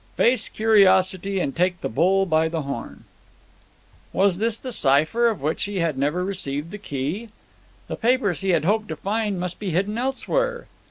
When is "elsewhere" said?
9.99-10.65